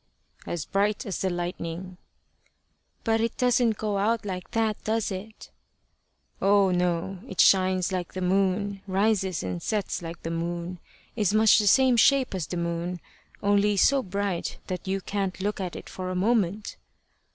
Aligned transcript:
"As 0.47 0.65
bright 0.65 1.05
as 1.05 1.21
the 1.21 1.29
lightning." 1.29 1.99
"But 3.03 3.21
it 3.21 3.37
doesn't 3.37 3.77
go 3.77 3.99
out 3.99 4.25
like 4.25 4.49
that, 4.49 4.83
does 4.83 5.11
it?" 5.11 5.51
"Oh, 6.41 6.71
no. 6.71 7.19
It 7.27 7.39
shines 7.39 7.91
like 7.91 8.15
the 8.15 8.19
moon, 8.21 8.81
rises 8.87 9.43
and 9.43 9.61
sets 9.61 10.01
like 10.01 10.23
the 10.23 10.31
moon, 10.31 10.79
is 11.15 11.35
much 11.35 11.59
the 11.59 11.67
same 11.67 11.97
shape 11.97 12.33
as 12.33 12.47
the 12.47 12.57
moon, 12.57 12.99
only 13.43 13.77
so 13.77 14.01
bright 14.01 14.57
that 14.65 14.87
you 14.87 15.01
can't 15.01 15.39
look 15.39 15.59
at 15.61 15.75
it 15.75 15.87
for 15.87 16.09
a 16.09 16.15
moment." 16.15 16.77